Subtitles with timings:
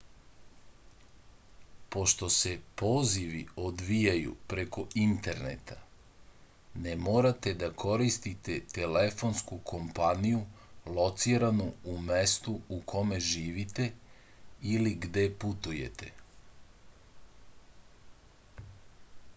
[1.95, 5.75] pošto se pozivi odvijaju preko interneta
[6.87, 10.41] ne morate da koristite telefonsku kompaniju
[10.99, 13.89] lociranu u mestu u kome živite
[14.75, 16.11] ili gde putujete